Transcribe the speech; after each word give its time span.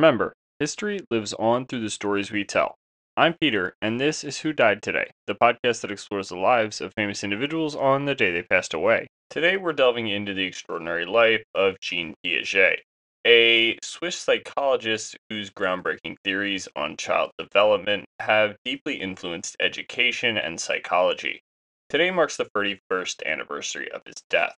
Remember, 0.00 0.32
history 0.58 1.00
lives 1.10 1.34
on 1.34 1.66
through 1.66 1.82
the 1.82 1.90
stories 1.90 2.32
we 2.32 2.42
tell. 2.42 2.78
I'm 3.18 3.34
Peter, 3.34 3.74
and 3.82 4.00
this 4.00 4.24
is 4.24 4.38
Who 4.38 4.54
Died 4.54 4.80
Today, 4.82 5.10
the 5.26 5.34
podcast 5.34 5.82
that 5.82 5.90
explores 5.90 6.30
the 6.30 6.38
lives 6.38 6.80
of 6.80 6.94
famous 6.94 7.22
individuals 7.22 7.76
on 7.76 8.06
the 8.06 8.14
day 8.14 8.30
they 8.30 8.42
passed 8.42 8.72
away. 8.72 9.08
Today, 9.28 9.58
we're 9.58 9.74
delving 9.74 10.08
into 10.08 10.32
the 10.32 10.44
extraordinary 10.44 11.04
life 11.04 11.44
of 11.54 11.78
Jean 11.80 12.14
Piaget, 12.24 12.78
a 13.26 13.78
Swiss 13.82 14.16
psychologist 14.16 15.18
whose 15.28 15.50
groundbreaking 15.50 16.16
theories 16.24 16.66
on 16.74 16.96
child 16.96 17.32
development 17.36 18.06
have 18.20 18.56
deeply 18.64 19.02
influenced 19.02 19.54
education 19.60 20.38
and 20.38 20.58
psychology. 20.58 21.42
Today 21.90 22.10
marks 22.10 22.38
the 22.38 22.48
31st 22.56 23.22
anniversary 23.26 23.92
of 23.92 24.00
his 24.06 24.16
death. 24.30 24.56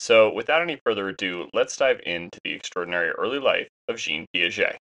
So, 0.00 0.32
without 0.32 0.62
any 0.62 0.80
further 0.82 1.10
ado, 1.10 1.48
let's 1.52 1.76
dive 1.76 2.00
into 2.06 2.40
the 2.42 2.54
extraordinary 2.54 3.10
early 3.10 3.38
life 3.38 3.68
of 3.90 3.98
Jean 3.98 4.24
Piaget. 4.34 4.76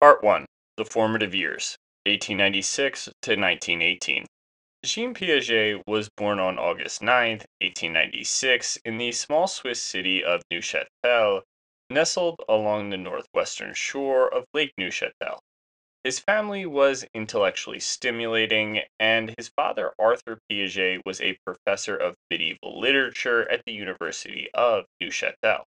Part 0.00 0.22
1 0.22 0.46
The 0.76 0.84
Formative 0.84 1.34
Years, 1.34 1.76
1896 2.06 3.04
to 3.04 3.30
1918. 3.32 4.26
Jean 4.84 5.14
Piaget 5.14 5.82
was 5.86 6.08
born 6.16 6.38
on 6.38 6.58
August 6.58 7.02
9, 7.02 7.30
1896, 7.60 8.78
in 8.84 8.98
the 8.98 9.12
small 9.12 9.46
Swiss 9.46 9.82
city 9.82 10.22
of 10.22 10.42
Neuchâtel, 10.52 11.42
nestled 11.90 12.40
along 12.48 12.90
the 12.90 12.96
northwestern 12.96 13.74
shore 13.74 14.32
of 14.32 14.44
Lake 14.54 14.72
Neuchâtel. 14.78 15.38
His 16.04 16.18
family 16.18 16.66
was 16.66 17.06
intellectually 17.14 17.80
stimulating, 17.80 18.82
and 19.00 19.34
his 19.38 19.48
father, 19.48 19.94
Arthur 19.98 20.38
Piaget, 20.50 21.00
was 21.06 21.18
a 21.22 21.38
professor 21.46 21.96
of 21.96 22.18
medieval 22.30 22.78
literature 22.78 23.50
at 23.50 23.64
the 23.64 23.72
University 23.72 24.50
of 24.52 24.84
Neuchâtel. 25.02 25.64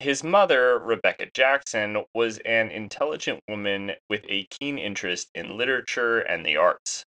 His 0.00 0.22
mother, 0.22 0.78
Rebecca 0.78 1.30
Jackson, 1.32 2.04
was 2.12 2.40
an 2.40 2.70
intelligent 2.70 3.40
woman 3.48 3.92
with 4.10 4.26
a 4.28 4.44
keen 4.50 4.76
interest 4.76 5.30
in 5.34 5.56
literature 5.56 6.20
and 6.20 6.44
the 6.44 6.58
arts. 6.58 7.06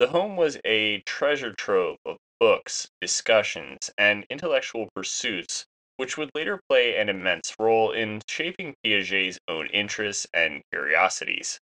The 0.00 0.08
home 0.08 0.34
was 0.34 0.58
a 0.64 1.02
treasure 1.02 1.52
trove 1.52 1.98
of 2.04 2.16
books, 2.40 2.90
discussions, 3.00 3.92
and 3.96 4.26
intellectual 4.28 4.88
pursuits, 4.92 5.66
which 5.98 6.18
would 6.18 6.32
later 6.34 6.60
play 6.68 6.96
an 6.96 7.08
immense 7.08 7.54
role 7.60 7.92
in 7.92 8.22
shaping 8.26 8.74
Piaget's 8.82 9.38
own 9.46 9.68
interests 9.68 10.26
and 10.34 10.62
curiosities. 10.72 11.60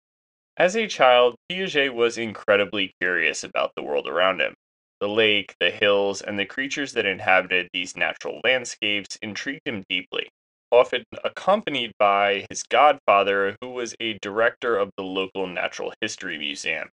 As 0.59 0.75
a 0.75 0.87
child, 0.87 1.35
Piaget 1.47 1.93
was 1.93 2.17
incredibly 2.17 2.95
curious 2.99 3.43
about 3.43 3.73
the 3.75 3.83
world 3.83 4.07
around 4.07 4.41
him. 4.41 4.55
The 4.99 5.07
lake, 5.07 5.53
the 5.59 5.69
hills, 5.69 6.19
and 6.19 6.39
the 6.39 6.47
creatures 6.47 6.93
that 6.93 7.05
inhabited 7.05 7.69
these 7.73 7.95
natural 7.95 8.41
landscapes 8.43 9.19
intrigued 9.21 9.61
him 9.65 9.83
deeply, 9.87 10.31
often 10.71 11.03
accompanied 11.23 11.91
by 11.99 12.47
his 12.49 12.63
godfather, 12.63 13.55
who 13.61 13.69
was 13.69 13.95
a 13.99 14.17
director 14.17 14.75
of 14.75 14.89
the 14.97 15.03
local 15.03 15.45
Natural 15.45 15.93
History 16.01 16.39
Museum. 16.39 16.89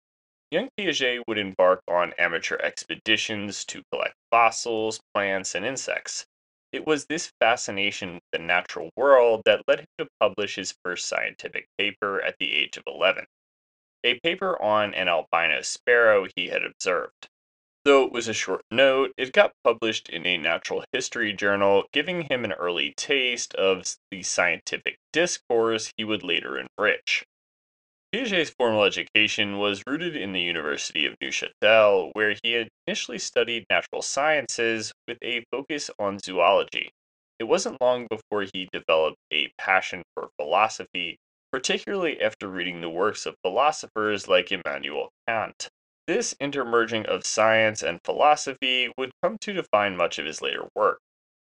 Young 0.51 0.69
Piaget 0.77 1.23
would 1.27 1.39
embark 1.39 1.81
on 1.87 2.13
amateur 2.19 2.57
expeditions 2.57 3.65
to 3.65 3.81
collect 3.91 4.13
fossils, 4.29 4.99
plants, 5.15 5.55
and 5.55 5.65
insects. 5.65 6.27
It 6.71 6.85
was 6.85 7.07
this 7.07 7.31
fascination 7.41 8.13
with 8.13 8.23
the 8.31 8.37
natural 8.37 8.91
world 8.95 9.41
that 9.45 9.63
led 9.67 9.79
him 9.79 9.87
to 9.97 10.07
publish 10.19 10.53
his 10.53 10.75
first 10.83 11.07
scientific 11.07 11.65
paper 11.79 12.21
at 12.21 12.35
the 12.39 12.53
age 12.53 12.77
of 12.77 12.83
11 12.85 13.25
a 14.05 14.19
paper 14.19 14.61
on 14.61 14.93
an 14.93 15.07
albino 15.07 15.61
sparrow 15.61 16.27
he 16.35 16.47
had 16.47 16.63
observed. 16.63 17.27
Though 17.83 18.05
it 18.05 18.11
was 18.11 18.27
a 18.27 18.33
short 18.33 18.63
note, 18.71 19.11
it 19.17 19.33
got 19.33 19.53
published 19.63 20.09
in 20.09 20.25
a 20.25 20.37
natural 20.37 20.83
history 20.91 21.33
journal, 21.33 21.85
giving 21.91 22.23
him 22.23 22.43
an 22.43 22.53
early 22.53 22.93
taste 22.95 23.53
of 23.55 23.95
the 24.09 24.23
scientific 24.23 24.97
discourse 25.11 25.91
he 25.97 26.03
would 26.03 26.23
later 26.23 26.57
enrich. 26.57 27.23
Piaget's 28.11 28.49
formal 28.49 28.85
education 28.85 29.57
was 29.57 29.83
rooted 29.85 30.15
in 30.15 30.33
the 30.33 30.41
University 30.41 31.05
of 31.05 31.19
Neuchâtel, 31.19 32.11
where 32.13 32.35
he 32.41 32.65
initially 32.87 33.19
studied 33.19 33.65
natural 33.69 34.01
sciences 34.01 34.93
with 35.07 35.17
a 35.21 35.43
focus 35.51 35.91
on 35.99 36.19
zoology. 36.19 36.89
It 37.39 37.43
wasn't 37.43 37.81
long 37.81 38.07
before 38.07 38.45
he 38.53 38.69
developed 38.71 39.17
a 39.31 39.51
passion 39.57 40.01
for 40.13 40.29
philosophy 40.39 41.17
particularly 41.55 42.21
after 42.21 42.49
reading 42.49 42.81
the 42.81 42.89
works 42.89 43.25
of 43.25 43.33
philosophers 43.41 44.27
like 44.27 44.51
Immanuel 44.51 45.07
Kant. 45.25 45.69
This 46.05 46.35
intermerging 46.37 47.05
of 47.05 47.25
science 47.25 47.81
and 47.81 48.01
philosophy 48.03 48.91
would 48.97 49.11
come 49.23 49.37
to 49.39 49.53
define 49.53 49.95
much 49.95 50.19
of 50.19 50.25
his 50.25 50.41
later 50.41 50.67
work. 50.75 50.99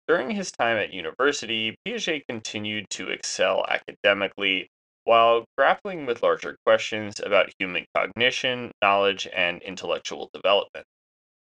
During 0.05 0.31
his 0.31 0.51
time 0.51 0.75
at 0.75 0.91
university, 0.91 1.77
Piaget 1.87 2.23
continued 2.27 2.89
to 2.89 3.07
excel 3.07 3.65
academically 3.69 4.67
while 5.05 5.45
grappling 5.57 6.05
with 6.05 6.21
larger 6.21 6.57
questions 6.65 7.21
about 7.21 7.53
human 7.57 7.85
cognition, 7.95 8.73
knowledge, 8.81 9.29
and 9.33 9.61
intellectual 9.61 10.29
development. 10.33 10.85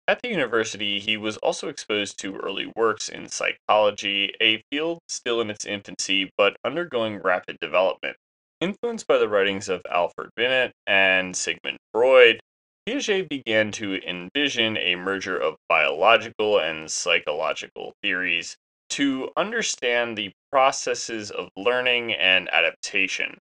At 0.08 0.20
the 0.20 0.30
university, 0.30 0.98
he 0.98 1.16
was 1.16 1.36
also 1.36 1.68
exposed 1.68 2.18
to 2.18 2.34
early 2.38 2.72
works 2.74 3.08
in 3.08 3.28
psychology, 3.28 4.34
a 4.40 4.64
field 4.72 4.98
still 5.06 5.40
in 5.40 5.48
its 5.48 5.64
infancy 5.64 6.32
but 6.36 6.56
undergoing 6.64 7.18
rapid 7.18 7.58
development. 7.60 8.16
Influenced 8.60 9.06
by 9.06 9.18
the 9.18 9.28
writings 9.28 9.68
of 9.68 9.82
Alfred 9.88 10.30
Binet 10.34 10.72
and 10.84 11.36
Sigmund 11.36 11.78
Freud, 11.92 12.40
Piaget 12.88 13.28
began 13.28 13.70
to 13.72 14.02
envision 14.04 14.76
a 14.76 14.96
merger 14.96 15.38
of 15.38 15.54
biological 15.68 16.58
and 16.58 16.90
psychological 16.90 17.92
theories 18.02 18.56
to 18.90 19.30
understand 19.36 20.18
the 20.18 20.32
processes 20.50 21.30
of 21.30 21.50
learning 21.56 22.12
and 22.14 22.48
adaptation. 22.52 23.38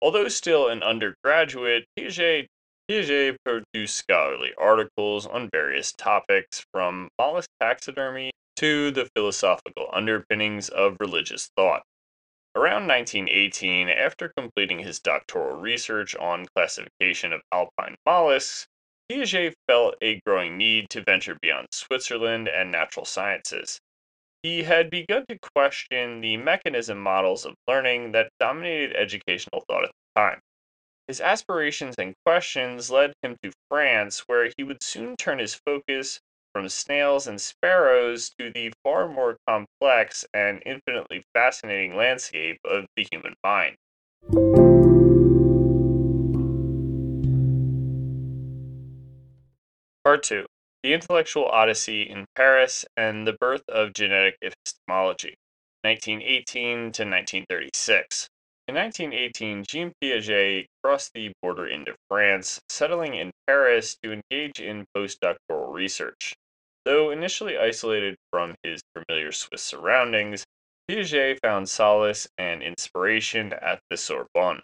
Although 0.00 0.28
still 0.28 0.68
an 0.68 0.84
undergraduate, 0.84 1.86
Piaget, 1.98 2.46
Piaget 2.88 3.38
produced 3.44 3.96
scholarly 3.96 4.52
articles 4.56 5.26
on 5.26 5.50
various 5.52 5.92
topics 5.92 6.64
from 6.72 7.08
mollusk 7.18 7.48
taxidermy 7.60 8.30
to 8.54 8.92
the 8.92 9.08
philosophical 9.16 9.88
underpinnings 9.92 10.68
of 10.68 10.96
religious 11.00 11.50
thought. 11.56 11.82
Around 12.56 12.88
1918, 12.88 13.88
after 13.88 14.32
completing 14.36 14.80
his 14.80 14.98
doctoral 14.98 15.56
research 15.56 16.16
on 16.16 16.46
classification 16.46 17.32
of 17.32 17.42
alpine 17.52 17.94
mollusks, 18.04 18.66
Piaget 19.08 19.54
felt 19.68 19.94
a 20.02 20.20
growing 20.26 20.56
need 20.56 20.90
to 20.90 21.02
venture 21.02 21.38
beyond 21.40 21.68
Switzerland 21.70 22.48
and 22.48 22.72
natural 22.72 23.04
sciences. 23.04 23.80
He 24.42 24.64
had 24.64 24.90
begun 24.90 25.26
to 25.28 25.38
question 25.54 26.20
the 26.20 26.38
mechanism 26.38 26.98
models 26.98 27.44
of 27.44 27.54
learning 27.68 28.12
that 28.12 28.32
dominated 28.40 28.96
educational 28.96 29.62
thought 29.68 29.84
at 29.84 29.90
the 29.90 30.20
time. 30.20 30.40
His 31.06 31.20
aspirations 31.20 31.94
and 31.98 32.14
questions 32.24 32.90
led 32.90 33.12
him 33.22 33.36
to 33.42 33.52
France, 33.68 34.24
where 34.26 34.50
he 34.56 34.64
would 34.64 34.82
soon 34.82 35.16
turn 35.16 35.38
his 35.38 35.54
focus 35.54 36.20
from 36.52 36.68
snails 36.68 37.26
and 37.26 37.40
sparrows 37.40 38.30
to 38.38 38.50
the 38.50 38.72
far 38.82 39.08
more 39.08 39.36
complex 39.46 40.24
and 40.34 40.62
infinitely 40.66 41.22
fascinating 41.34 41.96
landscape 41.96 42.58
of 42.64 42.86
the 42.96 43.06
human 43.10 43.34
mind. 43.44 43.76
Part 50.04 50.22
2 50.24 50.46
The 50.82 50.94
Intellectual 50.94 51.46
Odyssey 51.46 52.02
in 52.02 52.26
Paris 52.34 52.84
and 52.96 53.26
the 53.26 53.34
Birth 53.34 53.62
of 53.68 53.92
Genetic 53.92 54.36
Epistemology, 54.42 55.34
1918 55.82 56.78
to 56.92 57.02
1936. 57.04 58.28
In 58.70 58.76
1918, 58.76 59.64
Jean 59.64 59.92
Piaget 60.00 60.66
crossed 60.82 61.12
the 61.12 61.32
border 61.42 61.66
into 61.66 61.96
France, 62.08 62.60
settling 62.68 63.14
in 63.14 63.32
Paris 63.46 63.96
to 64.02 64.12
engage 64.12 64.60
in 64.60 64.86
postdoctoral 64.96 65.72
research. 65.72 66.34
Though 66.84 67.10
initially 67.10 67.58
isolated 67.58 68.16
from 68.30 68.56
his 68.62 68.80
familiar 68.94 69.32
Swiss 69.32 69.62
surroundings, 69.62 70.46
Piaget 70.88 71.38
found 71.40 71.68
solace 71.68 72.26
and 72.38 72.62
inspiration 72.62 73.52
at 73.52 73.80
the 73.90 73.96
Sorbonne, 73.96 74.62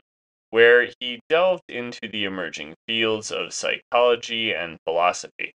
where 0.50 0.90
he 0.98 1.20
delved 1.28 1.64
into 1.68 2.08
the 2.08 2.24
emerging 2.24 2.74
fields 2.86 3.30
of 3.30 3.52
psychology 3.52 4.54
and 4.54 4.78
philosophy. 4.84 5.52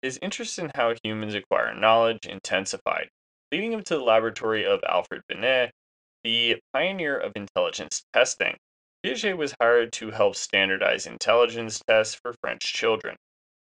His 0.00 0.18
interest 0.22 0.58
in 0.58 0.70
how 0.74 0.94
humans 1.04 1.34
acquire 1.34 1.74
knowledge 1.74 2.26
intensified, 2.26 3.10
leading 3.52 3.72
him 3.72 3.82
to 3.84 3.96
the 3.96 4.02
laboratory 4.02 4.64
of 4.64 4.82
Alfred 4.84 5.22
Binet, 5.28 5.72
the 6.24 6.60
pioneer 6.72 7.18
of 7.18 7.32
intelligence 7.36 8.02
testing. 8.12 8.56
Piaget 9.04 9.36
was 9.36 9.54
hired 9.60 9.92
to 9.92 10.10
help 10.10 10.36
standardize 10.36 11.06
intelligence 11.06 11.80
tests 11.86 12.14
for 12.14 12.32
French 12.40 12.72
children. 12.72 13.16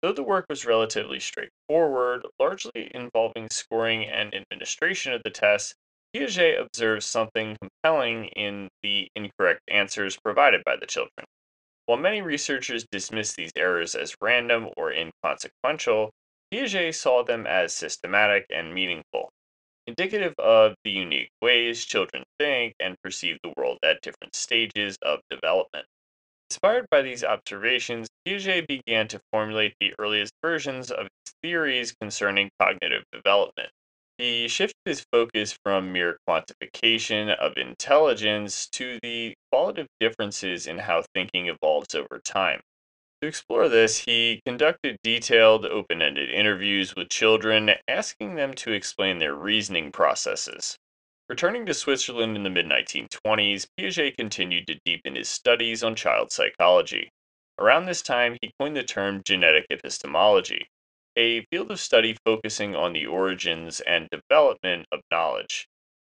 Though 0.04 0.12
the 0.12 0.22
work 0.22 0.44
was 0.50 0.66
relatively 0.66 1.18
straightforward, 1.18 2.26
largely 2.38 2.90
involving 2.94 3.48
scoring 3.48 4.04
and 4.04 4.34
administration 4.34 5.14
of 5.14 5.22
the 5.22 5.30
test, 5.30 5.76
Piaget 6.14 6.60
observed 6.60 7.04
something 7.04 7.56
compelling 7.56 8.26
in 8.26 8.68
the 8.82 9.08
incorrect 9.16 9.62
answers 9.66 10.18
provided 10.22 10.62
by 10.62 10.76
the 10.76 10.84
children. 10.84 11.24
While 11.86 11.96
many 11.96 12.20
researchers 12.20 12.84
dismiss 12.92 13.32
these 13.32 13.52
errors 13.56 13.94
as 13.94 14.14
random 14.20 14.68
or 14.76 14.92
inconsequential, 14.92 16.10
Piaget 16.52 16.94
saw 16.94 17.24
them 17.24 17.46
as 17.46 17.72
systematic 17.72 18.44
and 18.50 18.74
meaningful. 18.74 19.30
indicative 19.86 20.34
of 20.38 20.74
the 20.84 20.90
unique 20.90 21.30
ways 21.40 21.82
children 21.82 22.24
think 22.38 22.74
and 22.78 23.00
perceive 23.02 23.38
the 23.42 23.54
world 23.56 23.78
at 23.82 24.02
different 24.02 24.36
stages 24.36 24.98
of 25.00 25.20
development. 25.30 25.86
Inspired 26.50 26.86
by 26.90 27.02
these 27.02 27.24
observations, 27.24 28.08
Piaget 28.26 28.66
began 28.66 29.08
to 29.08 29.20
formulate 29.32 29.74
the 29.80 29.94
earliest 29.98 30.32
versions 30.42 30.90
of 30.90 31.08
his 31.24 31.34
theories 31.42 31.92
concerning 32.00 32.50
cognitive 32.60 33.04
development. 33.12 33.70
He 34.18 34.46
shifted 34.46 34.78
his 34.84 35.04
focus 35.10 35.58
from 35.64 35.92
mere 35.92 36.18
quantification 36.28 37.34
of 37.36 37.56
intelligence 37.56 38.68
to 38.70 38.98
the 39.02 39.34
qualitative 39.50 39.88
differences 39.98 40.66
in 40.66 40.78
how 40.78 41.02
thinking 41.14 41.48
evolves 41.48 41.94
over 41.94 42.20
time. 42.24 42.60
To 43.20 43.28
explore 43.28 43.68
this, 43.68 44.04
he 44.04 44.40
conducted 44.46 44.98
detailed, 45.02 45.66
open 45.66 46.02
ended 46.02 46.30
interviews 46.30 46.94
with 46.94 47.08
children, 47.08 47.70
asking 47.88 48.36
them 48.36 48.54
to 48.54 48.72
explain 48.72 49.18
their 49.18 49.34
reasoning 49.34 49.90
processes. 49.90 50.76
Returning 51.28 51.64
to 51.66 51.74
Switzerland 51.74 52.36
in 52.36 52.42
the 52.42 52.50
mid 52.50 52.66
1920s, 52.66 53.66
Piaget 53.78 54.16
continued 54.16 54.66
to 54.66 54.78
deepen 54.84 55.16
his 55.16 55.28
studies 55.28 55.82
on 55.82 55.94
child 55.94 56.30
psychology. 56.32 57.10
Around 57.58 57.86
this 57.86 58.02
time, 58.02 58.36
he 58.42 58.52
coined 58.60 58.76
the 58.76 58.82
term 58.82 59.22
genetic 59.24 59.66
epistemology, 59.70 60.66
a 61.16 61.46
field 61.46 61.70
of 61.70 61.80
study 61.80 62.16
focusing 62.24 62.76
on 62.76 62.92
the 62.92 63.06
origins 63.06 63.80
and 63.80 64.08
development 64.10 64.86
of 64.92 65.00
knowledge. 65.10 65.66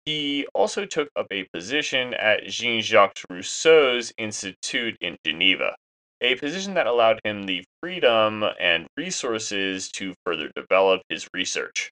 He 0.06 0.46
also 0.54 0.86
took 0.86 1.10
up 1.16 1.28
a 1.32 1.48
position 1.54 2.14
at 2.14 2.48
Jean 2.48 2.82
Jacques 2.82 3.22
Rousseau's 3.30 4.12
Institute 4.18 4.98
in 5.00 5.18
Geneva 5.26 5.76
a 6.22 6.36
position 6.36 6.74
that 6.74 6.88
allowed 6.88 7.20
him 7.24 7.44
the 7.44 7.64
freedom 7.82 8.44
and 8.60 8.88
resources 8.98 9.92
to 9.92 10.16
further 10.26 10.50
develop 10.56 11.02
his 11.10 11.28
research. 11.34 11.92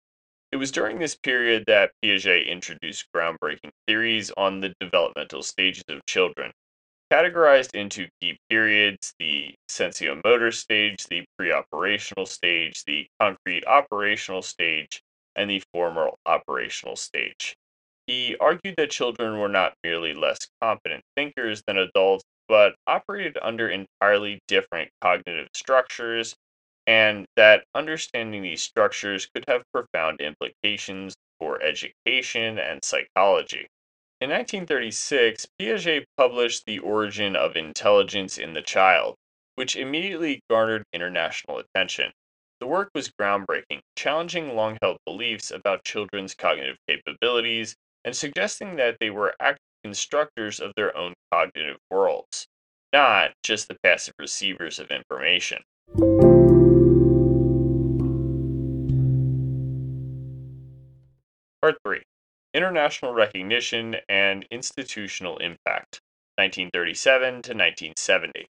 It 0.56 0.60
was 0.60 0.72
during 0.72 1.00
this 1.00 1.16
period 1.16 1.66
that 1.68 1.92
Piaget 2.02 2.48
introduced 2.48 3.08
groundbreaking 3.14 3.72
theories 3.88 4.32
on 4.38 4.62
the 4.62 4.74
developmental 4.80 5.44
stages 5.44 5.84
of 5.90 6.06
children. 6.06 6.54
Categorized 7.12 7.76
into 7.76 8.08
key 8.22 8.38
periods, 8.50 9.14
the 9.20 9.54
sensorimotor 9.70 10.54
stage, 10.54 11.08
the 11.08 11.26
preoperational 11.38 12.26
stage, 12.26 12.86
the 12.86 13.06
concrete 13.20 13.68
operational 13.68 14.42
stage, 14.42 15.02
and 15.36 15.50
the 15.50 15.62
formal 15.74 16.18
operational 16.26 16.96
stage. 16.96 17.58
He 18.08 18.38
argued 18.38 18.76
that 18.78 18.92
children 18.92 19.38
were 19.38 19.50
not 19.50 19.74
merely 19.84 20.14
less 20.14 20.48
competent 20.62 21.04
thinkers 21.18 21.64
than 21.68 21.78
adults, 21.78 22.24
but 22.48 22.76
operated 22.88 23.38
under 23.42 23.68
entirely 23.68 24.40
different 24.48 24.90
cognitive 25.02 25.50
structures, 25.54 26.34
and 26.88 27.26
that 27.36 27.66
understanding 27.74 28.44
these 28.44 28.62
structures 28.62 29.28
could 29.34 29.46
have 29.48 29.64
profound 29.74 30.22
implications 30.22 31.16
for 31.40 31.62
education 31.62 32.60
and 32.60 32.84
psychology. 32.84 33.68
In 34.22 34.30
1936, 34.30 35.48
Piaget 35.60 36.06
published 36.18 36.66
The 36.66 36.80
Origin 36.80 37.36
of 37.36 37.56
Intelligence 37.56 38.38
in 38.38 38.54
the 38.54 38.62
Child, 38.62 39.16
which 39.56 39.76
immediately 39.76 40.42
garnered 40.50 40.84
international 40.94 41.60
attention. 41.60 42.12
The 42.62 42.68
work 42.68 42.90
was 42.96 43.10
groundbreaking, 43.10 43.82
challenging 43.98 44.56
long 44.56 44.78
held 44.82 44.98
beliefs 45.06 45.52
about 45.52 45.84
children's 45.84 46.34
cognitive 46.34 46.78
capabilities 46.88 47.76
and 48.06 48.16
suggesting 48.16 48.78
that 48.78 48.98
they 49.00 49.10
were 49.10 49.36
active 49.40 49.60
constructors 49.84 50.60
of 50.60 50.72
their 50.76 50.96
own 50.96 51.14
cognitive 51.32 51.78
worlds, 51.92 52.48
not 52.94 53.34
just 53.44 53.68
the 53.68 53.78
passive 53.84 54.16
receivers 54.18 54.80
of 54.80 54.90
information. 54.90 55.62
Part 61.66 61.82
3 61.84 62.00
International 62.54 63.12
Recognition 63.16 63.96
and 64.08 64.46
Institutional 64.52 65.40
Impact, 65.40 66.00
1937 66.36 67.28
to 67.42 67.54
1970. 67.56 68.46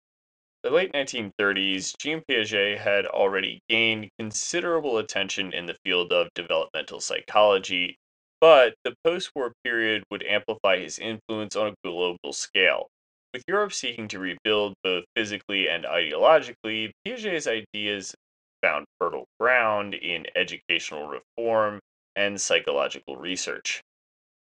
The 0.64 0.70
late 0.70 0.92
1930s, 0.92 1.96
Jean 1.98 2.24
Piaget 2.30 2.78
had 2.80 3.06
already 3.06 3.62
gained 3.70 4.10
considerable 4.20 4.98
attention 4.98 5.54
in 5.54 5.66
the 5.66 5.78
field 5.86 6.12
of 6.12 6.28
developmental 6.36 7.00
psychology 7.00 7.96
but 8.42 8.76
the 8.84 8.94
post 9.06 9.32
war 9.34 9.54
period 9.64 10.04
would 10.12 10.24
amplify 10.24 10.80
his 10.80 11.00
influence 11.00 11.56
on 11.56 11.68
a 11.68 11.76
global 11.86 12.34
scale. 12.34 12.90
With 13.34 13.46
Europe 13.48 13.72
seeking 13.72 14.10
to 14.10 14.20
rebuild 14.20 14.74
both 14.84 15.06
physically 15.16 15.70
and 15.70 15.86
ideologically, 15.86 16.92
Piaget's 17.08 17.48
ideas 17.48 18.14
found 18.62 18.86
fertile 19.00 19.30
ground 19.40 19.94
in 19.94 20.28
educational 20.36 21.08
reform 21.08 21.80
and 22.16 22.40
psychological 22.40 23.18
research. 23.18 23.82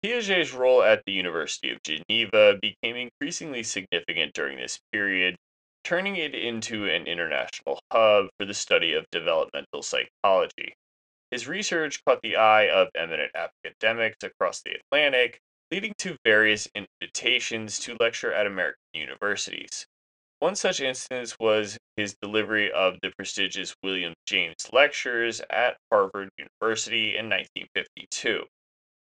Piaget's 0.04 0.54
role 0.54 0.84
at 0.84 1.04
the 1.06 1.12
University 1.12 1.72
of 1.72 1.82
Geneva 1.84 2.58
became 2.62 2.96
increasingly 2.96 3.64
significant 3.64 4.34
during 4.34 4.58
this 4.58 4.80
period, 4.92 5.36
turning 5.84 6.16
it 6.16 6.36
into 6.36 6.88
an 6.88 7.08
international 7.08 7.80
hub 7.92 8.28
for 8.38 8.46
the 8.46 8.54
study 8.54 8.94
of 8.94 9.06
developmental 9.12 9.82
psychology. 9.82 10.76
His 11.32 11.48
research 11.48 12.04
caught 12.06 12.22
the 12.22 12.36
eye 12.36 12.70
of 12.70 12.90
eminent 12.96 13.32
academics 13.36 14.24
across 14.24 14.62
the 14.62 14.76
Atlantic, 14.80 15.40
leading 15.72 15.94
to 15.98 16.18
various 16.24 16.68
invitations 16.76 17.80
to 17.80 17.98
lecture 18.00 18.32
at 18.32 18.46
American 18.46 18.80
universities. 18.94 19.88
One 20.40 20.56
such 20.56 20.82
instance 20.82 21.40
was 21.40 21.78
his 21.96 22.16
delivery 22.22 22.72
of 22.72 23.00
the 23.02 23.12
prestigious 23.12 23.74
William 23.82 24.14
James 24.26 24.72
Lectures 24.74 25.42
at 25.50 25.78
Harvard 25.90 26.30
University 26.38 27.16
in 27.18 27.30
1952, 27.30 28.46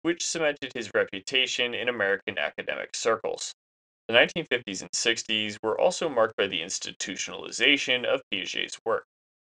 which 0.02 0.26
cemented 0.26 0.72
his 0.74 0.90
reputation 0.92 1.72
in 1.72 1.88
American 1.88 2.36
academic 2.36 2.96
circles. 2.96 3.54
The 4.08 4.14
1950s 4.14 4.82
and 4.82 4.90
60s 4.90 5.56
were 5.62 5.80
also 5.80 6.08
marked 6.08 6.34
by 6.36 6.48
the 6.48 6.62
institutionalization 6.62 8.04
of 8.04 8.22
Piaget's 8.32 8.80
work. 8.84 9.06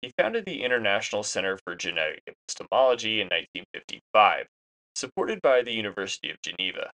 He 0.01 0.13
founded 0.17 0.45
the 0.45 0.63
International 0.63 1.25
Center 1.25 1.59
for 1.65 1.75
Genetic 1.75 2.23
Epistemology 2.29 3.21
in 3.21 3.27
1955, 3.27 4.47
supported 4.95 5.43
by 5.43 5.63
the 5.63 5.73
University 5.73 6.31
of 6.31 6.41
Geneva. 6.41 6.93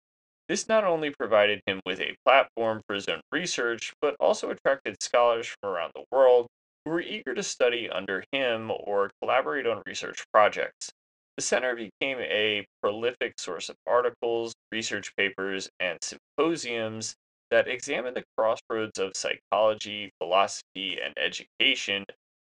This 0.51 0.67
not 0.67 0.83
only 0.83 1.11
provided 1.11 1.61
him 1.65 1.79
with 1.85 2.01
a 2.01 2.17
platform 2.25 2.81
for 2.85 2.95
his 2.95 3.07
own 3.07 3.21
research, 3.31 3.93
but 4.01 4.17
also 4.19 4.49
attracted 4.49 5.01
scholars 5.01 5.47
from 5.47 5.71
around 5.71 5.93
the 5.95 6.03
world 6.11 6.47
who 6.83 6.91
were 6.91 6.99
eager 6.99 7.33
to 7.33 7.41
study 7.41 7.89
under 7.89 8.25
him 8.33 8.69
or 8.69 9.11
collaborate 9.21 9.65
on 9.65 9.81
research 9.85 10.25
projects. 10.33 10.91
The 11.37 11.41
center 11.41 11.73
became 11.73 12.19
a 12.19 12.65
prolific 12.83 13.39
source 13.39 13.69
of 13.69 13.77
articles, 13.87 14.53
research 14.73 15.15
papers, 15.15 15.69
and 15.79 15.97
symposiums 16.03 17.15
that 17.49 17.69
examined 17.69 18.17
the 18.17 18.25
crossroads 18.37 18.99
of 18.99 19.15
psychology, 19.15 20.11
philosophy, 20.19 20.99
and 21.01 21.13
education 21.17 22.03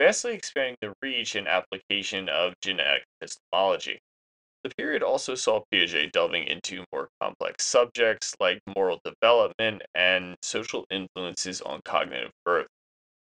vastly 0.01 0.35
expanding 0.35 0.79
the 0.81 0.95
reach 1.01 1.37
and 1.37 1.47
application 1.47 2.29
of 2.29 2.55
genetic 2.61 3.05
epistemology. 3.21 4.01
The 4.65 4.75
period 4.79 5.03
also 5.03 5.35
saw 5.35 5.63
Piaget 5.71 6.11
delving 6.13 6.47
into 6.47 6.87
more 6.91 7.11
complex 7.21 7.67
subjects 7.67 8.35
like 8.41 8.63
moral 8.75 8.99
development 9.05 9.83
and 9.95 10.39
social 10.41 10.87
influences 10.89 11.61
on 11.61 11.83
cognitive 11.85 12.31
growth. 12.47 12.69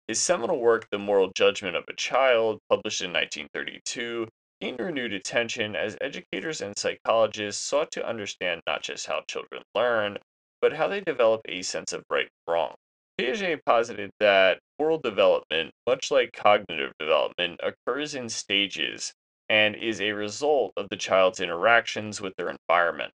His 0.10 0.20
seminal 0.20 0.60
work, 0.60 0.90
The 0.92 1.00
Moral 1.00 1.32
Judgment 1.34 1.78
of 1.78 1.86
a 1.88 1.94
Child, 1.94 2.60
published 2.70 3.00
in 3.00 3.14
1932, 3.14 4.28
gained 4.60 4.82
renewed 4.82 5.14
attention 5.14 5.74
as 5.74 5.98
educators 6.02 6.60
and 6.60 6.78
psychologists 6.78 7.64
sought 7.64 7.92
to 7.92 8.06
understand 8.06 8.62
not 8.68 8.84
just 8.84 9.08
how 9.08 9.22
children 9.22 9.64
learn, 9.74 10.18
but 10.60 10.74
how 10.74 10.90
they 10.90 11.00
develop 11.00 11.40
a 11.46 11.62
sense 11.62 11.94
of 11.94 12.04
right 12.10 12.28
and 12.28 12.54
wrong. 12.54 12.76
Piaget 13.18 13.64
posited 13.66 14.12
that 14.20 14.60
moral 14.78 14.98
development, 14.98 15.72
much 15.88 16.12
like 16.12 16.34
cognitive 16.34 16.92
development, 17.00 17.62
occurs 17.64 18.16
in 18.16 18.28
stages 18.28 19.14
and 19.52 19.76
is 19.76 20.00
a 20.00 20.14
result 20.14 20.72
of 20.78 20.88
the 20.88 20.96
child's 20.96 21.42
interactions 21.42 22.22
with 22.22 22.34
their 22.38 22.48
environment. 22.48 23.12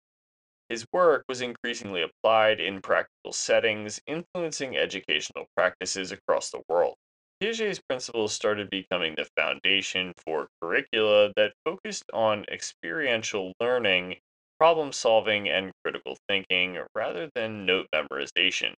His 0.68 0.86
work 0.92 1.24
was 1.30 1.40
increasingly 1.40 2.02
applied 2.02 2.60
in 2.60 2.82
practical 2.82 3.32
settings, 3.32 4.02
influencing 4.06 4.76
educational 4.76 5.46
practices 5.56 6.12
across 6.12 6.50
the 6.50 6.60
world. 6.68 6.96
Piaget's 7.40 7.80
principles 7.88 8.34
started 8.34 8.68
becoming 8.68 9.14
the 9.14 9.26
foundation 9.34 10.12
for 10.18 10.48
curricula 10.60 11.32
that 11.36 11.54
focused 11.64 12.04
on 12.12 12.44
experiential 12.50 13.54
learning, 13.58 14.16
problem 14.58 14.92
solving, 14.92 15.48
and 15.48 15.72
critical 15.82 16.18
thinking 16.28 16.78
rather 16.94 17.30
than 17.34 17.64
note 17.64 17.86
memorization. 17.94 18.74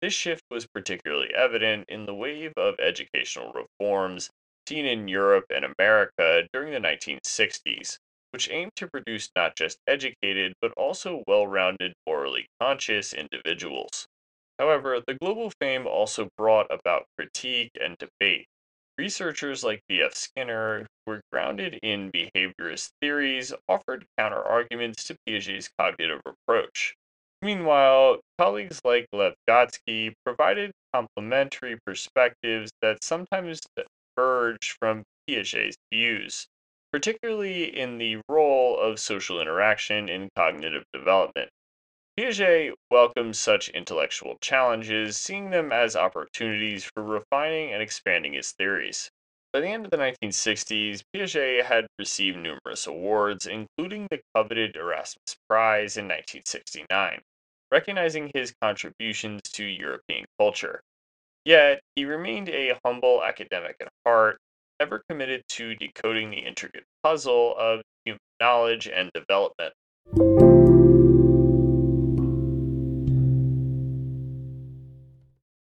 This 0.00 0.14
shift 0.14 0.44
was 0.50 0.66
particularly 0.66 1.34
evident 1.34 1.84
in 1.90 2.06
the 2.06 2.14
wave 2.14 2.54
of 2.56 2.80
educational 2.80 3.52
reforms 3.52 4.30
seen 4.68 4.86
in 4.86 5.08
Europe 5.08 5.46
and 5.50 5.64
America 5.64 6.48
during 6.52 6.72
the 6.72 6.78
1960s, 6.78 7.98
which 8.30 8.50
aimed 8.50 8.72
to 8.76 8.88
produce 8.88 9.30
not 9.36 9.56
just 9.56 9.78
educated 9.86 10.54
but 10.60 10.72
also 10.72 11.22
well 11.26 11.46
rounded, 11.46 11.92
morally 12.06 12.46
conscious 12.60 13.12
individuals. 13.12 14.06
However, 14.58 15.00
the 15.06 15.14
global 15.14 15.50
fame 15.60 15.86
also 15.86 16.28
brought 16.36 16.66
about 16.70 17.06
critique 17.18 17.72
and 17.80 17.96
debate. 17.98 18.46
Researchers 18.96 19.64
like 19.64 19.82
B.F. 19.88 20.14
Skinner, 20.14 20.86
who 21.04 21.12
were 21.12 21.20
grounded 21.32 21.80
in 21.82 22.12
behaviorist 22.12 22.90
theories, 23.00 23.52
offered 23.68 24.06
counterarguments 24.18 25.04
to 25.06 25.16
Piaget's 25.26 25.68
cognitive 25.76 26.20
approach. 26.24 26.94
Meanwhile, 27.42 28.20
colleagues 28.38 28.80
like 28.84 29.06
Lev 29.12 29.34
Vygotsky 29.48 30.14
provided 30.24 30.70
complementary 30.94 31.76
perspectives 31.84 32.70
that 32.80 33.02
sometimes 33.02 33.60
diverged 34.16 34.72
from 34.78 35.04
Piaget's 35.28 35.76
views, 35.92 36.46
particularly 36.92 37.64
in 37.64 37.98
the 37.98 38.20
role 38.28 38.78
of 38.78 39.00
social 39.00 39.40
interaction 39.40 40.08
in 40.08 40.30
cognitive 40.36 40.84
development. 40.92 41.50
Piaget 42.18 42.74
welcomed 42.90 43.36
such 43.36 43.68
intellectual 43.70 44.36
challenges, 44.40 45.16
seeing 45.16 45.50
them 45.50 45.72
as 45.72 45.96
opportunities 45.96 46.84
for 46.84 47.02
refining 47.02 47.72
and 47.72 47.82
expanding 47.82 48.34
his 48.34 48.52
theories. 48.52 49.10
By 49.52 49.60
the 49.60 49.68
end 49.68 49.84
of 49.84 49.90
the 49.90 49.96
1960s, 49.96 51.02
Piaget 51.14 51.64
had 51.64 51.86
received 51.98 52.38
numerous 52.38 52.86
awards, 52.86 53.46
including 53.46 54.08
the 54.10 54.20
coveted 54.34 54.76
Erasmus 54.76 55.36
Prize 55.48 55.96
in 55.96 56.04
1969 56.04 57.20
recognizing 57.74 58.30
his 58.34 58.54
contributions 58.62 59.42
to 59.42 59.64
European 59.64 60.24
culture. 60.38 60.80
Yet, 61.44 61.82
he 61.94 62.06
remained 62.06 62.48
a 62.48 62.78
humble 62.86 63.22
academic 63.22 63.76
at 63.78 63.88
heart, 64.06 64.38
ever 64.80 65.04
committed 65.10 65.42
to 65.50 65.74
decoding 65.74 66.30
the 66.30 66.38
intricate 66.38 66.84
puzzle 67.02 67.54
of 67.58 67.82
human 68.06 68.18
knowledge 68.40 68.88
and 68.88 69.10
development. 69.12 69.74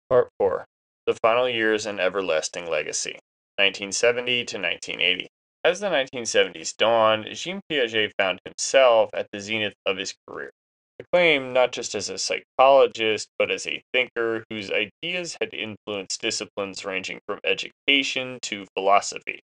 Part 0.08 0.28
4 0.38 0.64
The 1.06 1.14
Final 1.20 1.48
Years 1.48 1.86
and 1.86 1.98
Everlasting 1.98 2.70
Legacy, 2.70 3.18
1970 3.56 4.44
to 4.44 4.58
1980. 4.58 5.26
As 5.64 5.80
the 5.80 5.88
1970s 5.88 6.76
dawned, 6.76 7.26
Jean 7.32 7.60
Piaget 7.68 8.12
found 8.16 8.38
himself 8.44 9.10
at 9.12 9.26
the 9.32 9.40
zenith 9.40 9.74
of 9.84 9.96
his 9.96 10.14
career 10.28 10.52
acclaimed 10.98 11.52
not 11.52 11.72
just 11.72 11.94
as 11.94 12.08
a 12.08 12.18
psychologist, 12.18 13.28
but 13.38 13.50
as 13.50 13.66
a 13.66 13.82
thinker 13.92 14.44
whose 14.50 14.70
ideas 14.70 15.36
had 15.40 15.52
influenced 15.52 16.20
disciplines 16.20 16.84
ranging 16.84 17.20
from 17.26 17.40
education 17.44 18.38
to 18.42 18.66
philosophy. 18.74 19.40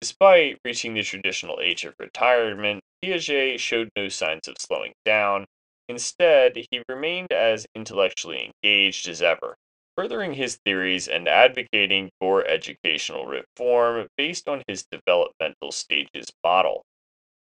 Despite 0.00 0.58
reaching 0.64 0.94
the 0.94 1.02
traditional 1.02 1.58
age 1.60 1.84
of 1.84 1.94
retirement, 1.98 2.82
Piaget 3.02 3.58
showed 3.58 3.88
no 3.96 4.08
signs 4.08 4.46
of 4.46 4.56
slowing 4.58 4.92
down. 5.04 5.46
Instead, 5.88 6.56
he 6.70 6.82
remained 6.88 7.32
as 7.32 7.66
intellectually 7.74 8.52
engaged 8.62 9.08
as 9.08 9.22
ever, 9.22 9.56
furthering 9.96 10.34
his 10.34 10.58
theories 10.64 11.08
and 11.08 11.28
advocating 11.28 12.10
for 12.20 12.44
educational 12.46 13.26
reform 13.26 14.06
based 14.16 14.48
on 14.48 14.62
his 14.68 14.84
developmental 14.90 15.72
stages 15.72 16.26
model. 16.44 16.84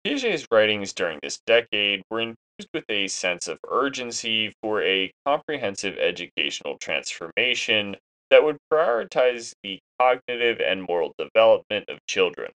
Piaget's 0.06 0.48
writings 0.50 0.94
during 0.94 1.20
this 1.22 1.40
decade 1.46 2.04
were 2.10 2.22
infused 2.22 2.70
with 2.74 2.86
a 2.90 3.08
sense 3.08 3.48
of 3.50 3.60
urgency 3.68 4.54
for 4.62 4.82
a 4.82 5.12
comprehensive 5.26 5.98
educational 5.98 6.78
transformation 6.78 7.98
that 8.30 8.44
would 8.44 8.58
prioritize 8.72 9.54
the 9.62 9.80
cognitive 10.00 10.62
and 10.62 10.84
moral 10.84 11.14
development 11.18 11.86
of 11.90 12.00
children. 12.08 12.52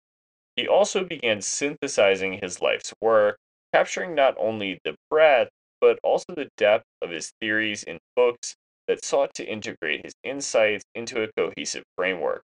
He 0.56 0.68
also 0.68 1.04
began 1.04 1.42
synthesizing 1.42 2.40
his 2.42 2.62
life's 2.62 2.94
work, 3.02 3.38
capturing 3.74 4.14
not 4.14 4.36
only 4.38 4.80
the 4.84 4.96
breadth 5.10 5.50
but 5.80 5.98
also 6.04 6.36
the 6.36 6.50
depth 6.58 6.86
of 7.02 7.10
his 7.10 7.32
theories 7.42 7.82
in 7.84 7.98
books 8.16 8.56
that 8.88 9.04
sought 9.04 9.34
to 9.34 9.46
integrate 9.46 10.06
his 10.06 10.14
insights 10.24 10.86
into 10.94 11.24
a 11.24 11.32
cohesive 11.36 11.84
framework. 11.98 12.44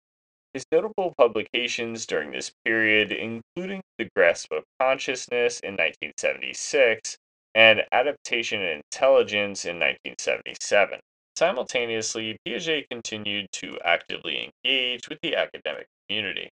His 0.54 0.66
notable 0.71 1.14
publications 1.16 2.04
during 2.04 2.30
this 2.30 2.52
period, 2.64 3.11
including 3.11 3.82
The 3.97 4.11
Grasp 4.14 4.52
of 4.52 4.64
Consciousness 4.78 5.61
in 5.61 5.73
1976 5.73 7.16
and 7.54 7.85
Adaptation 7.90 8.61
and 8.61 8.82
Intelligence 8.92 9.64
in 9.64 9.76
1977. 9.76 11.00
Simultaneously, 11.37 12.37
Piaget 12.47 12.87
continued 12.90 13.47
to 13.52 13.78
actively 13.82 14.52
engage 14.64 15.09
with 15.09 15.18
the 15.23 15.37
academic 15.37 15.87
community. 16.06 16.50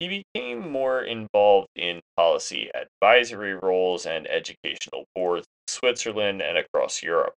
He 0.00 0.24
became 0.34 0.68
more 0.68 1.02
involved 1.02 1.68
in 1.76 2.00
policy 2.16 2.70
advisory 2.74 3.54
roles 3.54 4.06
and 4.06 4.26
educational 4.26 5.04
boards 5.14 5.46
in 5.46 5.72
Switzerland 5.72 6.42
and 6.42 6.58
across 6.58 7.02
Europe. 7.02 7.34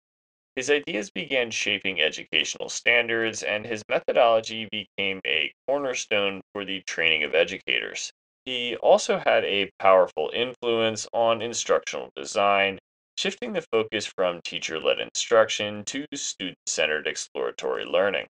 His 0.57 0.71
ideas 0.71 1.11
began 1.11 1.51
shaping 1.51 2.01
educational 2.01 2.69
standards, 2.69 3.43
and 3.43 3.65
his 3.65 3.85
methodology 3.89 4.69
became 4.71 5.21
a 5.25 5.53
cornerstone 5.67 6.43
for 6.53 6.65
the 6.65 6.83
training 6.83 7.23
of 7.23 7.35
educators. 7.35 8.13
He 8.45 8.77
also 8.77 9.19
had 9.19 9.45
a 9.45 9.71
powerful 9.79 10.31
influence 10.35 11.07
on 11.13 11.41
instructional 11.41 12.11
design, 12.17 12.81
shifting 13.17 13.53
the 13.53 13.63
focus 13.63 14.07
from 14.07 14.41
teacher 14.43 14.81
led 14.81 14.99
instruction 14.99 15.85
to 15.85 16.07
student 16.15 16.59
centered 16.67 17.07
exploratory 17.07 17.85
learning. 17.85 18.27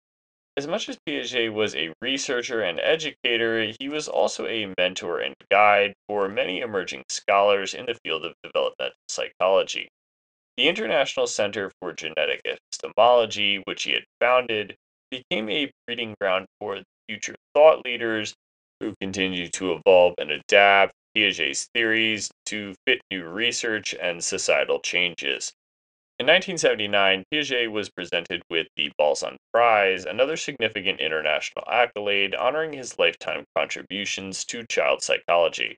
As 0.57 0.67
much 0.67 0.89
as 0.89 0.99
Piaget 1.07 1.53
was 1.53 1.77
a 1.77 1.93
researcher 2.01 2.63
and 2.63 2.81
educator, 2.81 3.73
he 3.79 3.91
was 3.91 4.09
also 4.09 4.47
a 4.47 4.73
mentor 4.79 5.21
and 5.21 5.35
guide 5.51 5.93
for 6.09 6.31
many 6.31 6.61
emerging 6.61 7.05
scholars 7.11 7.75
in 7.75 7.85
the 7.85 7.99
field 8.03 8.25
of 8.25 8.35
developmental 8.43 8.97
psychology. 9.07 9.91
The 10.57 10.69
International 10.69 11.27
Center 11.27 11.71
for 11.81 11.93
Genetic 11.93 12.41
Epistemology, 12.45 13.59
which 13.65 13.83
he 13.83 13.93
had 13.93 14.05
founded, 14.21 14.75
became 15.11 15.51
a 15.51 15.71
breeding 15.87 16.15
ground 16.19 16.47
for 16.59 16.83
future 17.07 17.35
thought 17.55 17.85
leaders 17.85 18.35
who 18.81 18.95
continue 18.99 19.49
to 19.49 19.75
evolve 19.75 20.15
and 20.17 20.31
adapt 20.31 20.95
Piaget's 21.15 21.69
theories 21.75 22.31
to 22.47 22.75
fit 22.87 23.01
new 23.11 23.29
research 23.29 23.95
and 23.95 24.25
societal 24.25 24.81
changes. 24.81 25.53
In 26.19 26.27
1979, 26.27 27.25
Piaget 27.31 27.71
was 27.71 27.91
presented 27.91 28.43
with 28.49 28.67
the 28.77 28.91
Balzan 28.99 29.37
Prize, 29.53 30.07
another 30.07 30.39
significant 30.39 31.01
international 31.01 31.65
accolade 31.71 32.35
honoring 32.35 32.73
his 32.73 32.99
lifetime 32.99 33.45
contributions 33.55 34.43
to 34.47 34.65
child 34.67 35.03
psychology. 35.03 35.77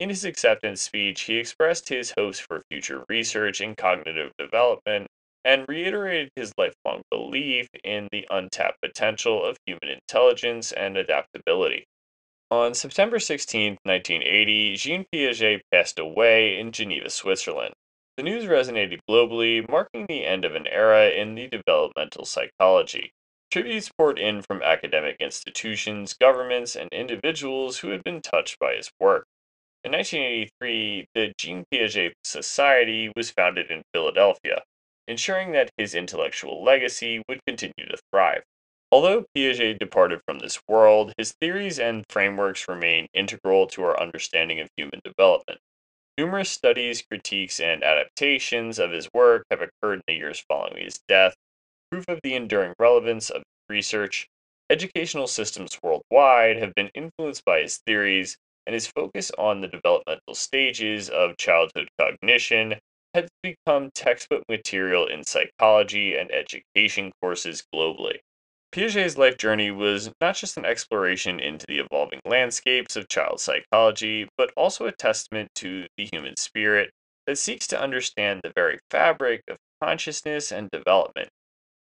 In 0.00 0.08
his 0.08 0.24
acceptance 0.24 0.80
speech, 0.80 1.20
he 1.22 1.36
expressed 1.36 1.90
his 1.90 2.12
hopes 2.12 2.40
for 2.40 2.64
future 2.70 3.04
research 3.10 3.60
in 3.60 3.76
cognitive 3.76 4.32
development 4.38 5.08
and 5.44 5.68
reiterated 5.68 6.30
his 6.34 6.54
lifelong 6.56 7.02
belief 7.10 7.68
in 7.84 8.08
the 8.10 8.26
untapped 8.30 8.80
potential 8.80 9.44
of 9.44 9.58
human 9.66 9.90
intelligence 9.90 10.72
and 10.72 10.96
adaptability. 10.96 11.84
On 12.50 12.72
September 12.72 13.18
16, 13.18 13.76
1980, 13.82 14.76
Jean 14.76 15.04
Piaget 15.12 15.60
passed 15.70 15.98
away 15.98 16.58
in 16.58 16.72
Geneva, 16.72 17.10
Switzerland. 17.10 17.74
The 18.16 18.22
news 18.22 18.46
resonated 18.46 19.00
globally, 19.08 19.68
marking 19.68 20.06
the 20.06 20.24
end 20.24 20.46
of 20.46 20.54
an 20.54 20.66
era 20.66 21.10
in 21.10 21.34
the 21.34 21.46
developmental 21.46 22.24
psychology. 22.24 23.12
Tributes 23.50 23.90
poured 23.98 24.18
in 24.18 24.40
from 24.40 24.62
academic 24.62 25.16
institutions, 25.20 26.14
governments, 26.14 26.74
and 26.74 26.88
individuals 26.90 27.78
who 27.78 27.90
had 27.90 28.02
been 28.02 28.22
touched 28.22 28.58
by 28.58 28.76
his 28.76 28.90
work. 28.98 29.26
In 29.82 29.92
1983, 29.92 31.08
the 31.14 31.32
Jean 31.38 31.64
Piaget 31.72 32.12
Society 32.22 33.10
was 33.16 33.30
founded 33.30 33.70
in 33.70 33.82
Philadelphia, 33.94 34.62
ensuring 35.08 35.52
that 35.52 35.70
his 35.78 35.94
intellectual 35.94 36.62
legacy 36.62 37.22
would 37.26 37.40
continue 37.46 37.86
to 37.88 37.96
thrive. 38.12 38.42
Although 38.92 39.24
Piaget 39.34 39.78
departed 39.78 40.20
from 40.26 40.40
this 40.40 40.60
world, 40.68 41.14
his 41.16 41.32
theories 41.40 41.78
and 41.78 42.04
frameworks 42.10 42.68
remain 42.68 43.06
integral 43.14 43.66
to 43.68 43.82
our 43.84 43.98
understanding 43.98 44.60
of 44.60 44.68
human 44.76 45.00
development. 45.02 45.60
Numerous 46.18 46.50
studies, 46.50 47.00
critiques, 47.00 47.58
and 47.58 47.82
adaptations 47.82 48.78
of 48.78 48.90
his 48.90 49.08
work 49.14 49.46
have 49.50 49.62
occurred 49.62 50.00
in 50.00 50.02
the 50.06 50.14
years 50.14 50.44
following 50.46 50.84
his 50.84 51.00
death, 51.08 51.34
proof 51.90 52.04
of 52.06 52.20
the 52.22 52.34
enduring 52.34 52.74
relevance 52.78 53.30
of 53.30 53.38
his 53.38 53.76
research. 53.76 54.28
Educational 54.68 55.26
systems 55.26 55.78
worldwide 55.82 56.58
have 56.58 56.74
been 56.74 56.90
influenced 56.94 57.46
by 57.46 57.62
his 57.62 57.78
theories, 57.78 58.36
and 58.70 58.74
his 58.74 58.86
focus 58.86 59.32
on 59.36 59.60
the 59.60 59.66
developmental 59.66 60.32
stages 60.32 61.08
of 61.08 61.36
childhood 61.36 61.88
cognition 61.98 62.76
has 63.14 63.28
become 63.42 63.90
textbook 63.96 64.44
material 64.48 65.08
in 65.08 65.24
psychology 65.24 66.14
and 66.14 66.30
education 66.30 67.10
courses 67.20 67.64
globally. 67.74 68.18
Piaget's 68.70 69.18
life 69.18 69.36
journey 69.36 69.72
was 69.72 70.12
not 70.20 70.36
just 70.36 70.56
an 70.56 70.64
exploration 70.64 71.40
into 71.40 71.66
the 71.66 71.80
evolving 71.80 72.20
landscapes 72.24 72.94
of 72.94 73.08
child 73.08 73.40
psychology, 73.40 74.28
but 74.38 74.52
also 74.56 74.86
a 74.86 74.92
testament 74.92 75.50
to 75.56 75.88
the 75.96 76.08
human 76.12 76.36
spirit 76.36 76.92
that 77.26 77.38
seeks 77.38 77.66
to 77.66 77.80
understand 77.80 78.40
the 78.44 78.52
very 78.54 78.78
fabric 78.88 79.42
of 79.48 79.56
consciousness 79.82 80.52
and 80.52 80.70
development. 80.70 81.28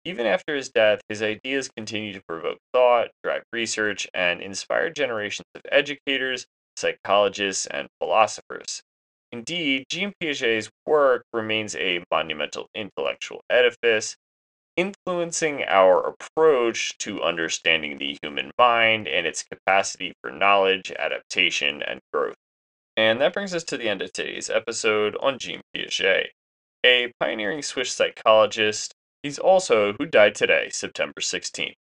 Even 0.04 0.28
after 0.28 0.56
his 0.56 0.70
death, 0.70 1.02
his 1.10 1.24
ideas 1.24 1.68
continue 1.76 2.14
to 2.14 2.22
provoke 2.30 2.60
thought, 2.74 3.08
drive 3.24 3.42
research, 3.52 4.08
and 4.14 4.40
inspire 4.40 4.92
generations 4.92 5.48
of 5.56 5.62
educators, 5.72 6.46
psychologists, 6.76 7.66
and 7.68 7.88
philosophers. 8.00 8.82
Indeed, 9.32 9.86
Jean 9.90 10.14
Piaget's 10.22 10.70
work 10.86 11.24
remains 11.34 11.76
a 11.76 12.04
monumental 12.12 12.68
intellectual 12.74 13.42
edifice, 13.50 14.16
influencing 14.78 15.64
our 15.64 16.08
approach 16.08 16.98
to 17.00 17.24
understanding 17.24 17.98
the 17.98 18.18
human 18.22 18.52
mind 18.58 19.08
and 19.08 19.26
its 19.26 19.44
capacity 19.44 20.14
for 20.22 20.32
knowledge, 20.32 20.92
adaptation, 20.98 21.82
and 21.82 22.00
growth. 22.14 22.36
And 22.98 23.20
that 23.20 23.34
brings 23.34 23.54
us 23.54 23.64
to 23.66 23.78
the 23.78 23.90
end 23.90 24.02
of 24.02 24.14
today's 24.14 24.50
episode 24.50 25.18
on 25.20 25.38
Jean 25.38 25.62
Piaget, 25.76 26.28
a 26.86 27.12
pioneering 27.20 27.62
Swiss 27.62 27.92
psychologist. 27.92 28.94
He's 29.22 29.40
also 29.40 29.94
who 29.94 30.06
died 30.06 30.36
today, 30.36 30.70
September 30.70 31.20
16th. 31.20 31.74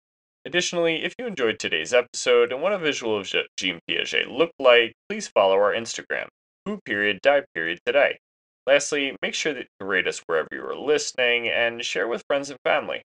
Additionally, 0.45 1.05
if 1.05 1.15
you 1.19 1.27
enjoyed 1.27 1.59
today's 1.59 1.95
episode 1.95 2.53
and 2.53 2.61
want 2.61 2.75
a 2.75 2.79
visual 2.79 3.17
of 3.17 3.33
Jean 3.57 3.79
Piaget 3.89 4.29
look 4.29 4.51
like, 4.59 4.93
please 5.09 5.29
follow 5.29 5.55
our 5.55 5.73
Instagram, 5.73 6.27
who 6.67 6.81
period 6.85 7.21
died 7.23 7.45
period 7.55 7.79
today. 7.87 8.19
Lastly, 8.67 9.17
make 9.23 9.35
sure 9.35 9.55
that 9.55 9.69
you 9.79 9.87
rate 9.87 10.09
us 10.09 10.23
wherever 10.27 10.49
you 10.51 10.65
are 10.65 10.77
listening 10.77 11.49
and 11.49 11.85
share 11.85 12.09
with 12.09 12.25
friends 12.27 12.51
and 12.51 12.59
family. 12.65 13.03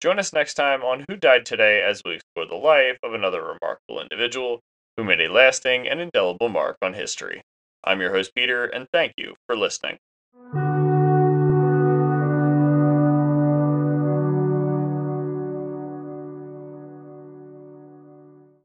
Join 0.00 0.20
us 0.20 0.32
next 0.32 0.54
time 0.54 0.82
on 0.84 1.04
Who 1.08 1.16
Died 1.16 1.44
Today 1.44 1.82
as 1.82 2.02
we 2.04 2.14
explore 2.14 2.46
the 2.46 2.54
life 2.54 2.98
of 3.02 3.12
another 3.12 3.42
remarkable 3.42 4.00
individual 4.00 4.60
who 4.96 5.02
made 5.02 5.20
a 5.20 5.32
lasting 5.32 5.88
and 5.88 6.00
indelible 6.00 6.48
mark 6.48 6.76
on 6.80 6.94
history. 6.94 7.42
I'm 7.82 8.00
your 8.00 8.12
host, 8.12 8.32
Peter, 8.36 8.64
and 8.64 8.86
thank 8.92 9.14
you 9.16 9.34
for 9.46 9.56
listening. 9.56 9.98